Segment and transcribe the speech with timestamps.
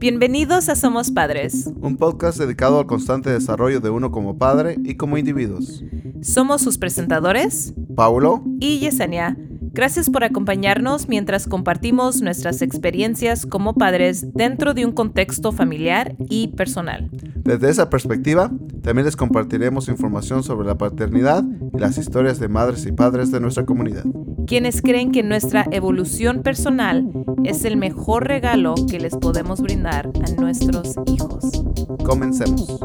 [0.00, 1.68] Bienvenidos a Somos Padres.
[1.80, 5.82] Un podcast dedicado al constante desarrollo de uno como padre y como individuos.
[6.22, 9.36] Somos sus presentadores, Paulo y Yesenia.
[9.72, 16.48] Gracias por acompañarnos mientras compartimos nuestras experiencias como padres dentro de un contexto familiar y
[16.48, 17.10] personal.
[17.34, 18.52] Desde esa perspectiva,
[18.82, 21.42] también les compartiremos información sobre la paternidad
[21.74, 24.04] y las historias de madres y padres de nuestra comunidad.
[24.48, 27.06] Quienes creen que nuestra evolución personal
[27.44, 31.62] es el mejor regalo que les podemos brindar a nuestros hijos.
[32.02, 32.80] Comencemos.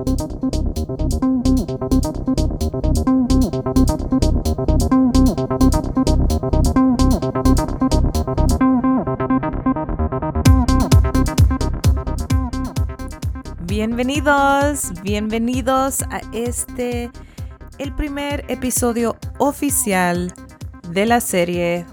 [13.61, 17.09] Bienvenidos, bienvenidos a este,
[17.77, 20.33] el primer episodio oficial
[20.93, 21.87] de la serie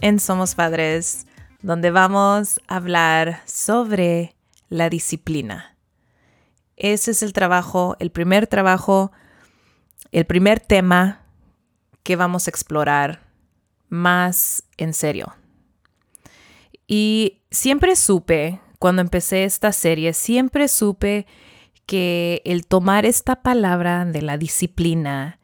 [0.00, 1.26] en Somos Padres,
[1.60, 4.34] donde vamos a hablar sobre
[4.70, 5.76] la disciplina.
[6.76, 9.12] Ese es el trabajo, el primer trabajo,
[10.12, 11.26] el primer tema
[12.02, 13.20] que vamos a explorar
[13.90, 15.34] más en serio.
[16.86, 21.26] Y siempre supe cuando empecé esta serie, siempre supe
[21.84, 25.38] que el tomar esta palabra de la disciplina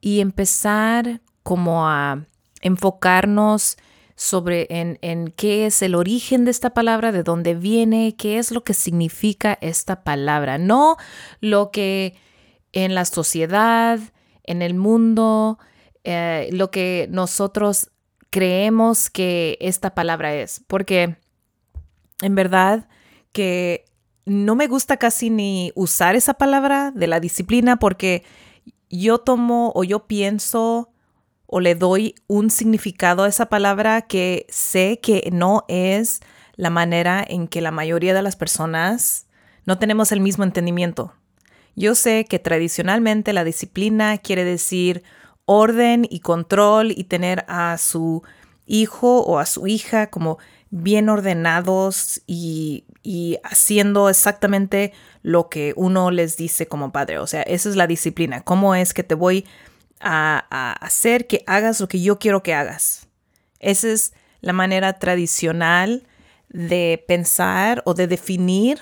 [0.00, 1.20] y empezar
[1.50, 2.26] como a
[2.60, 3.76] enfocarnos
[4.14, 8.52] sobre en, en, qué es el origen de esta palabra, de dónde viene, qué es
[8.52, 10.96] lo que significa esta palabra, no
[11.40, 12.14] lo que
[12.70, 13.98] en la sociedad,
[14.44, 15.58] en el mundo,
[16.04, 17.90] eh, lo que nosotros
[18.30, 21.16] creemos que esta palabra es, porque
[22.22, 22.88] en verdad
[23.32, 23.86] que
[24.24, 28.22] no me gusta casi ni usar esa palabra de la disciplina porque
[28.88, 30.92] yo tomo o yo pienso
[31.52, 36.20] o le doy un significado a esa palabra que sé que no es
[36.54, 39.26] la manera en que la mayoría de las personas
[39.66, 41.12] no tenemos el mismo entendimiento.
[41.74, 45.02] Yo sé que tradicionalmente la disciplina quiere decir
[45.44, 48.22] orden y control y tener a su
[48.66, 50.38] hijo o a su hija como
[50.70, 52.84] bien ordenados y,
[53.42, 57.18] haciendo exactamente lo que uno les dice como padre.
[57.18, 58.42] O sea, esa es la disciplina.
[58.42, 59.46] ¿Cómo es que te voy
[60.00, 63.08] a, hacer que hagas lo que yo quiero que hagas?
[63.58, 66.06] Esa es la manera tradicional
[66.48, 68.80] de pensar o de definir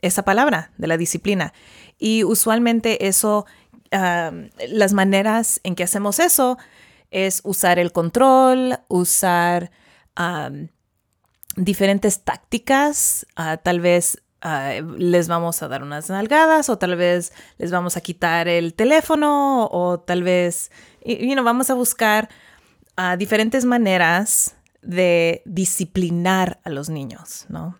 [0.00, 1.52] esa palabra de la disciplina.
[1.98, 3.46] Y usualmente eso,
[3.90, 6.58] las maneras en que hacemos eso
[7.10, 9.70] es usar el control, usar
[11.56, 17.32] diferentes tácticas, ah, tal vez ah, les vamos a dar unas nalgadas o tal vez
[17.58, 20.70] les vamos a quitar el teléfono o tal vez,
[21.04, 22.28] you know, vamos a buscar
[22.96, 27.78] ah, diferentes maneras de disciplinar a los niños, ¿no?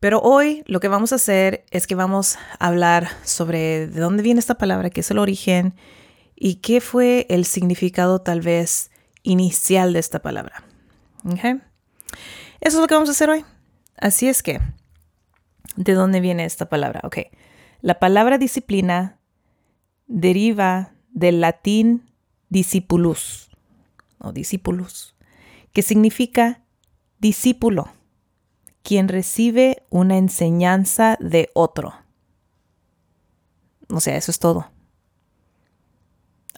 [0.00, 4.24] Pero hoy lo que vamos a hacer es que vamos a hablar sobre de dónde
[4.24, 5.74] viene esta palabra, qué es el origen
[6.34, 8.90] y qué fue el significado tal vez
[9.22, 10.64] inicial de esta palabra.
[11.24, 11.60] ¿Okay?
[12.60, 13.44] Eso es lo que vamos a hacer hoy.
[13.96, 14.60] Así es que,
[15.76, 17.00] ¿de dónde viene esta palabra?
[17.04, 17.18] Ok,
[17.80, 19.18] la palabra disciplina
[20.06, 22.10] deriva del latín
[22.48, 23.50] discipulus
[24.18, 25.14] o discipulus,
[25.72, 26.62] que significa
[27.18, 27.88] discípulo,
[28.82, 31.94] quien recibe una enseñanza de otro.
[33.88, 34.70] O sea, eso es todo.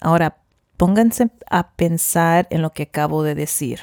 [0.00, 0.42] Ahora,
[0.76, 3.80] pónganse a pensar en lo que acabo de decir.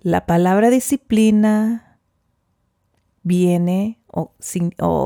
[0.00, 1.85] La palabra disciplina
[3.26, 4.30] viene o,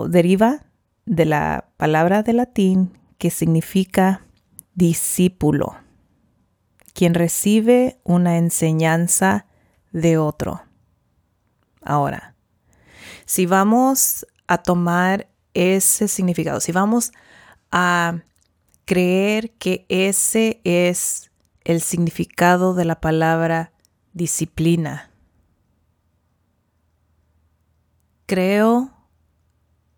[0.07, 0.67] deriva
[1.07, 4.27] de la palabra de latín que significa
[4.75, 5.75] discípulo,
[6.93, 9.47] quien recibe una enseñanza
[9.91, 10.63] de otro.
[11.81, 12.35] Ahora,
[13.25, 17.13] si vamos a tomar ese significado, si vamos
[17.73, 18.19] a
[18.85, 21.31] creer que ese es
[21.65, 23.73] el significado de la palabra
[24.13, 25.10] disciplina.
[28.31, 28.93] Creo,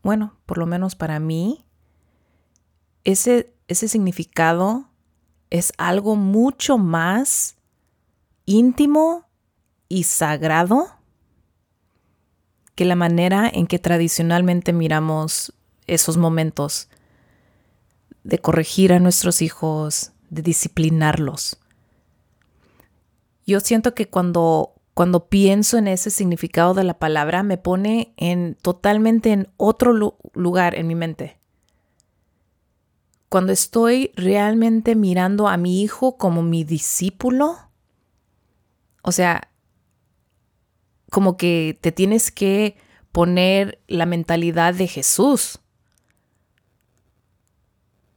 [0.03, 1.67] bueno, por lo menos para mí,
[3.05, 4.89] ese, ese significado
[5.51, 7.57] es algo mucho más
[8.47, 9.29] íntimo
[9.87, 10.97] y sagrado
[12.75, 15.53] que la manera en que tradicionalmente miramos
[15.87, 16.89] esos momentos
[18.25, 21.59] de corregir a nuestros hijos, de disciplinarlos.
[23.47, 28.57] Yo siento que cuando, cuando pienso en ese significado de la palabra me pone en
[28.61, 31.39] totalmente en otro lugar en mi mente.
[33.29, 37.57] Cuando estoy realmente mirando a mi hijo como mi discípulo,
[39.03, 39.49] o sea,
[41.11, 42.77] como que te tienes que
[43.11, 45.61] poner la mentalidad de Jesús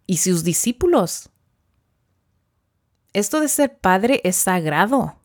[0.05, 1.29] y sus discípulos.
[3.13, 5.15] Esto de ser padre es sagrado.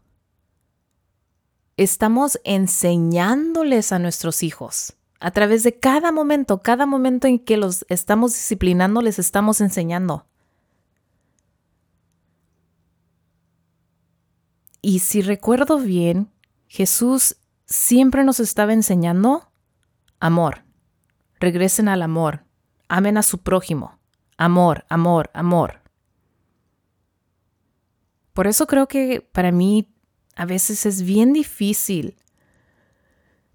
[1.80, 4.98] Estamos enseñándoles a nuestros hijos.
[5.18, 10.26] A través de cada momento, cada momento en que los estamos disciplinando, les estamos enseñando.
[14.82, 16.30] Y si recuerdo bien,
[16.68, 19.50] Jesús siempre nos estaba enseñando
[20.18, 20.64] amor.
[21.38, 22.44] Regresen al amor.
[22.88, 23.98] Amen a su prójimo.
[24.36, 25.80] Amor, amor, amor.
[28.34, 29.88] Por eso creo que para mí
[30.36, 32.16] a veces es bien difícil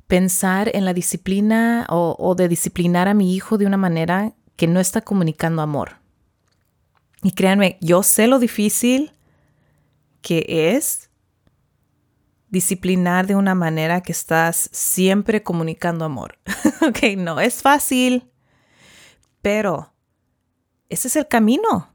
[0.07, 4.79] pensar en la disciplina o, de disciplinar a mi hijo de una manera que no
[4.79, 5.97] está comunicando amor.
[7.23, 9.11] Y créanme, yo sé lo difícil
[10.21, 10.45] que
[10.75, 11.09] es
[12.49, 16.37] disciplinar de una manera que estás siempre comunicando amor.
[16.87, 18.31] ok, no es fácil,
[19.41, 19.93] pero
[20.89, 21.89] ese es el camino.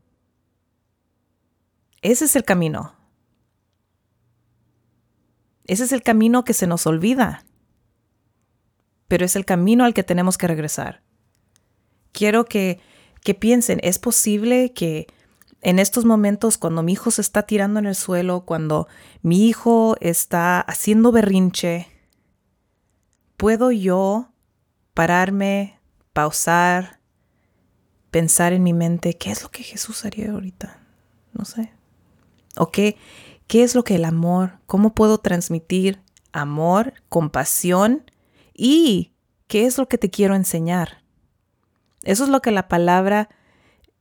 [2.03, 3.00] Ese es el camino.
[5.70, 7.44] Ese es el camino que se nos olvida.
[9.06, 11.05] Pero es el camino al que tenemos que regresar.
[12.11, 12.81] Quiero que,
[13.22, 15.06] que piensen, ¿es posible que
[15.61, 18.88] en estos momentos cuando mi hijo se está tirando en el suelo, cuando
[19.22, 21.87] mi hijo está haciendo berrinche,
[23.37, 24.32] puedo yo
[24.93, 25.78] pararme,
[26.12, 26.99] pausar,
[28.11, 30.81] pensar en mi mente, ¿qué es lo que Jesús haría ahorita?
[31.32, 31.72] No sé.
[32.56, 32.96] ¿O qué,
[33.50, 36.00] qué es lo que el amor, cómo puedo transmitir
[36.31, 38.08] amor, compasión
[38.55, 39.12] y
[39.49, 41.02] qué es lo que te quiero enseñar?
[42.05, 43.29] Eso es lo que la palabra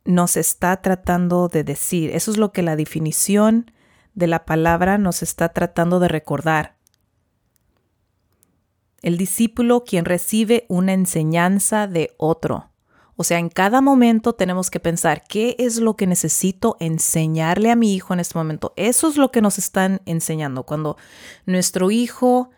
[0.06, 2.12] nos está tratando de decir.
[2.12, 3.72] Eso es lo que la definición
[4.14, 6.78] de la palabra nos está tratando de recordar.
[9.02, 12.70] El discípulo quien recibe una enseñanza de otro.
[13.22, 17.76] O sea, en cada momento tenemos que pensar, ¿qué es lo que necesito enseñarle a
[17.76, 18.72] mi hijo en este momento?
[18.78, 20.64] Eso es lo que nos están enseñando.
[20.64, 20.96] Cuando
[21.46, 22.50] nuestro hijo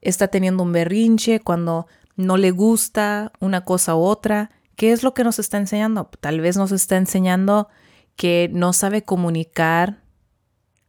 [0.00, 5.12] está teniendo un berrinche, cuando no le gusta una cosa u otra, ¿qué es lo
[5.12, 6.08] que nos está enseñando?
[6.20, 7.66] Tal vez nos está enseñando
[8.14, 10.04] que no sabe comunicar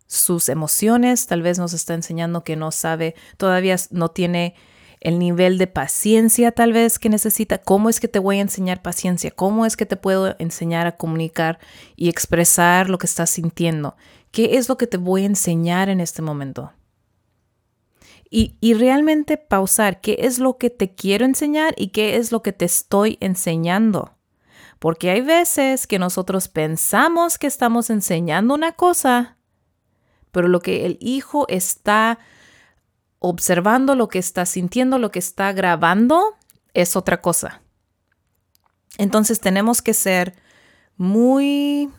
[0.06, 4.54] sus emociones, tal vez nos está enseñando que no sabe, todavía no tiene
[5.02, 8.84] el nivel de paciencia tal vez que necesita, cómo es que te voy a enseñar
[8.84, 11.60] paciencia, cómo es que te puedo enseñar a comunicar
[11.96, 13.98] y expresar lo que estás sintiendo,
[14.30, 16.72] qué es lo que te voy a enseñar en este momento.
[18.30, 22.42] Y, y, realmente pausar qué es lo que te quiero enseñar y qué es lo
[22.42, 24.16] que te estoy enseñando.
[24.80, 29.38] Porque hay veces que nosotros pensamos que estamos enseñando una cosa,
[30.32, 32.20] pero lo que el hijo está
[33.24, 36.36] observando lo que está sintiendo, lo que está grabando,
[36.74, 37.62] es otra cosa.
[38.98, 40.36] Entonces tenemos que ser
[40.98, 41.90] muy...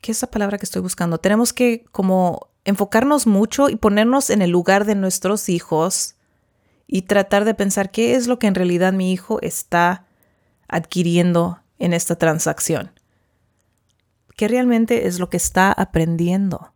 [0.00, 1.18] ¿Qué es esa palabra que estoy buscando?
[1.18, 6.14] Tenemos que como enfocarnos mucho y ponernos en el lugar de nuestros hijos
[6.86, 10.06] y tratar de pensar qué es lo que en realidad mi hijo está
[10.68, 12.92] adquiriendo en esta transacción.
[14.36, 16.72] ¿Qué realmente es lo que está aprendiendo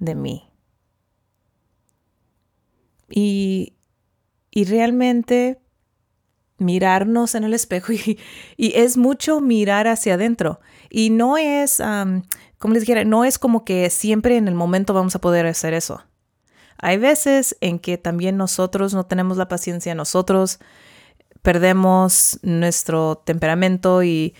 [0.00, 0.47] de mí?
[3.08, 3.74] Y,
[4.66, 5.60] realmente
[6.58, 8.18] mirarnos en el espejo y,
[8.58, 10.60] es mucho mirar hacia adentro.
[10.90, 11.80] Y no es,
[12.58, 15.74] como les dijera, no es como que siempre en el momento vamos a poder hacer
[15.74, 16.02] eso.
[16.80, 20.60] Hay veces en que también nosotros no tenemos la paciencia, nosotros
[21.42, 24.34] perdemos nuestro temperamento y,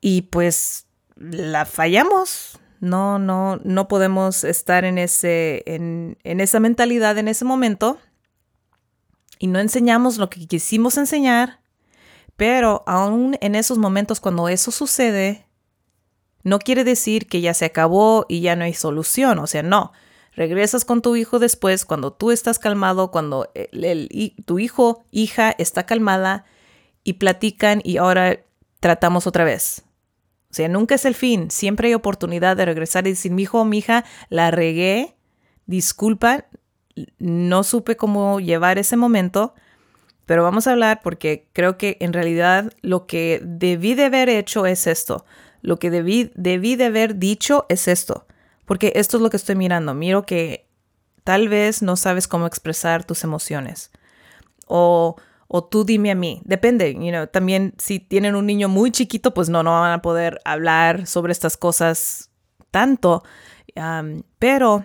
[0.00, 7.18] y pues la fallamos, no, no, no podemos estar en, ese, en, en esa mentalidad
[7.18, 7.98] en ese momento
[9.38, 11.60] y no enseñamos lo que quisimos enseñar,
[12.36, 15.46] pero aún en esos momentos cuando eso sucede,
[16.42, 19.38] no quiere decir que ya se acabó y ya no hay solución.
[19.38, 19.92] O sea, no.
[20.34, 23.50] Regresas con tu hijo después cuando tú estás calmado, cuando
[24.44, 26.44] tu hijo, hija está calmada
[27.02, 28.40] y platican y ahora
[28.80, 29.84] tratamos otra vez.
[30.50, 31.50] O sea, nunca es el fin.
[31.50, 35.16] Siempre hay oportunidad de regresar y decir, mi hijo o mi hija, la regué,
[35.66, 36.46] disculpa,
[37.18, 39.54] no supe cómo llevar ese momento,
[40.26, 44.66] pero vamos a hablar porque creo que en realidad lo que debí de haber hecho
[44.66, 45.24] es esto.
[45.62, 48.26] Lo que debí, debí de haber dicho es esto.
[48.64, 49.94] Porque esto es lo que estoy mirando.
[49.94, 50.68] Miro que
[51.24, 53.90] tal vez no sabes cómo expresar tus emociones.
[54.66, 55.16] O
[55.48, 56.42] o tú dime a mí.
[56.44, 60.02] Depende, you know, también si tienen un niño muy chiquito, pues no, no van a
[60.02, 62.30] poder hablar sobre estas cosas
[62.70, 63.22] tanto.
[64.38, 64.84] pero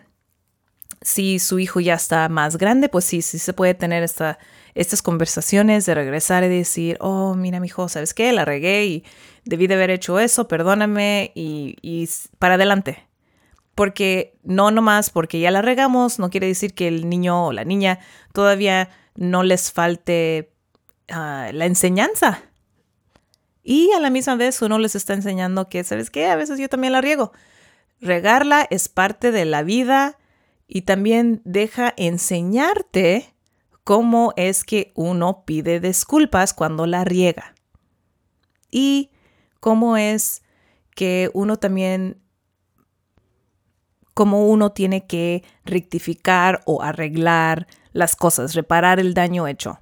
[1.01, 4.39] Si su hijo ya está más grande, pues sí, sí se puede tener esta,
[4.73, 8.31] estas conversaciones de regresar y decir, oh, mira, mi hijo, ¿sabes qué?
[8.31, 9.03] La regué y
[9.43, 13.05] debí de haber hecho eso, perdóname y, y para adelante.
[13.75, 17.65] Porque no nomás porque ya la regamos, no quiere decir que el niño o la
[17.65, 17.99] niña
[18.31, 20.52] todavía no les falte
[21.09, 22.43] ah, la enseñanza.
[23.63, 26.27] Y a la misma vez uno les está enseñando que, ¿sabes qué?
[26.27, 27.31] A veces yo también la riego.
[28.01, 30.17] Regarla es parte de la vida
[30.67, 33.33] y también deja enseñarte
[33.83, 37.55] cómo es que uno pide disculpas cuando la riega.
[38.69, 39.11] Y
[39.59, 40.41] cómo es
[40.95, 42.21] que uno también,
[44.13, 49.79] cómo uno tiene que rectificar o arreglar las cosas, reparar el daño hecho.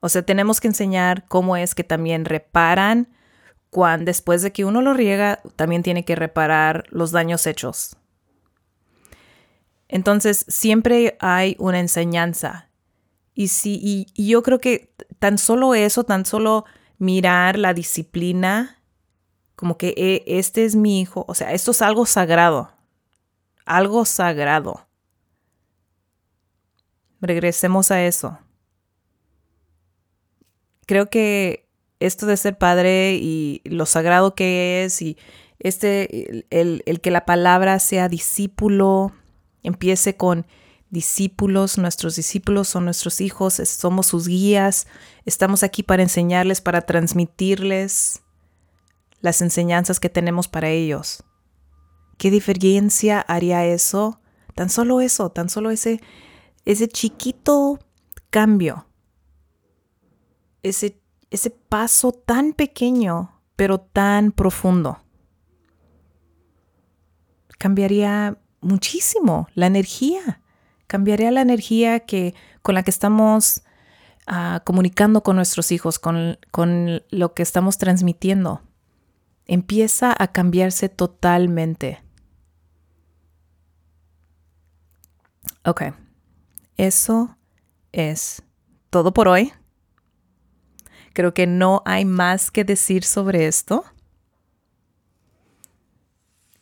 [0.00, 3.08] O sea, tenemos que enseñar cómo es que también reparan
[3.70, 7.96] cuando después de que uno lo riega, también tiene que reparar los daños hechos.
[9.86, 12.68] Entonces, siempre hay una enseñanza.
[13.34, 16.64] Y, si, y yo creo que tan solo eso, tan solo
[16.98, 18.80] mirar la disciplina,
[19.60, 22.72] como que eh, este es mi hijo, o sea, esto es algo sagrado,
[23.66, 24.86] algo sagrado.
[27.20, 28.38] Regresemos a eso.
[30.90, 31.68] Creo que
[32.00, 35.16] esto de ser padre y lo sagrado que es y
[35.60, 39.12] este, el, el que la palabra sea discípulo,
[39.62, 40.48] empiece con
[40.90, 44.88] discípulos, nuestros discípulos son nuestros hijos, somos sus guías,
[45.26, 48.22] estamos aquí para enseñarles, para transmitirles
[49.20, 51.22] las enseñanzas que tenemos para ellos.
[52.18, 54.20] ¿Qué diferencia haría eso?
[54.56, 56.00] Tan solo eso, tan solo ese,
[56.64, 57.78] ese chiquito
[58.30, 58.88] cambio,
[60.62, 61.00] ese,
[61.30, 64.98] ese paso tan pequeño, pero tan profundo.
[67.58, 70.40] Cambiaría muchísimo la energía,
[70.86, 73.62] cambiaría la energía que, con la que estamos
[74.26, 78.62] ah, comunicando con nuestros hijos, con, con lo que estamos transmitiendo.
[79.46, 82.02] Empieza a cambiarse totalmente.
[85.64, 85.82] Ok,
[86.76, 87.36] eso
[87.92, 88.42] es
[88.88, 89.52] todo por hoy.
[91.12, 93.84] Creo que no hay más que decir sobre esto.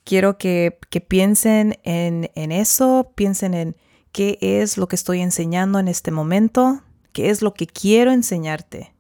[0.05, 3.77] Quiero que, piensen en, en eso, piensen en
[4.13, 8.95] qué es lo que estoy enseñando en este momento, qué es lo que quiero enseñarte.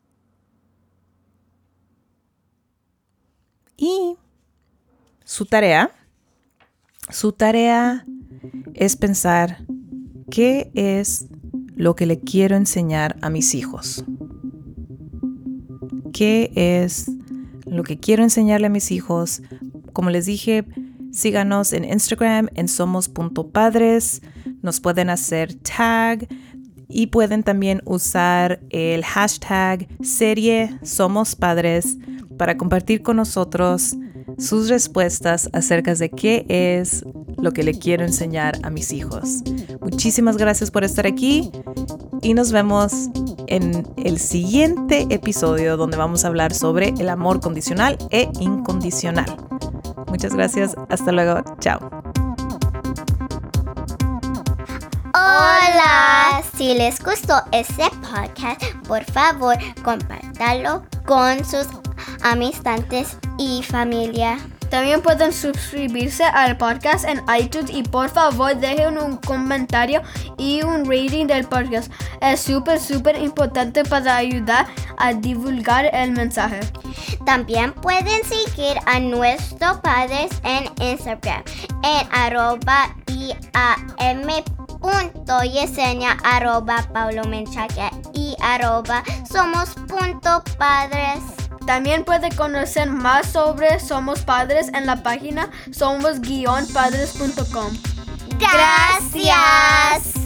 [3.76, 4.16] Y
[5.24, 5.92] su tarea,
[7.10, 8.04] su tarea
[8.74, 9.64] es pensar
[10.30, 11.26] qué es
[11.74, 14.04] lo que le quiero enseñar a mis hijos.
[16.18, 17.12] ¿Qué es
[17.64, 19.40] lo que quiero enseñarle a mis hijos?
[19.92, 20.64] Como les dije,
[21.12, 24.20] síganos en Instagram en somos.padres.
[24.60, 26.26] Nos pueden hacer tag
[26.88, 31.98] y pueden también usar el hashtag serie Somos Padres
[32.37, 33.94] para compartir con nosotros
[34.38, 37.04] sus respuestas acerca de qué es
[37.37, 39.44] lo que le quiero enseñar a mis hijos.
[39.80, 41.52] Muchísimas gracias por estar aquí
[42.22, 43.08] y nos vemos
[43.48, 49.36] en el siguiente episodio donde vamos a hablar sobre el amor condicional e incondicional.
[50.08, 51.78] Muchas gracias, hasta luego, chao.
[55.14, 61.66] Hola, si les gustó este podcast, por favor, compártalo con sus
[62.22, 64.38] amistades y familia.
[64.70, 70.02] También pueden suscribirse al podcast en iTunes y por favor dejen un comentario
[70.37, 71.90] y un rating del podcast.
[72.20, 74.66] Es súper, súper importante para ayudar
[74.98, 76.60] a divulgar el mensaje.
[77.25, 81.42] También pueden seguir a nuestros padres en Instagram
[81.82, 84.26] en arroba iam
[84.80, 91.38] punto yesenia arroba paulo menchaque y arroba somos punto padres.
[91.68, 97.76] También puede conocer más sobre Somos Padres en la página somos-padres.com.
[98.38, 100.17] Gracias.